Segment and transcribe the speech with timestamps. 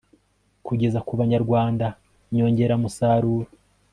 [0.65, 1.87] kugeza ku banyarwanda
[2.29, 3.49] inyongeramusaruro